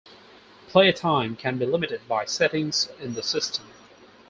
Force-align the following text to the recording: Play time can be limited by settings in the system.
Play 0.67 0.91
time 0.93 1.35
can 1.35 1.59
be 1.59 1.65
limited 1.67 2.07
by 2.07 2.25
settings 2.25 2.89
in 3.01 3.13
the 3.13 3.21
system. 3.21 3.67